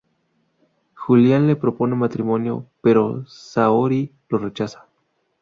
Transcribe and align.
Julián 0.95 1.45
le 1.45 1.55
propone 1.55 1.95
matrimonio, 1.95 2.67
pero 2.81 3.23
Saori 3.27 4.11
lo 4.29 4.39
rechaza. 4.39 4.87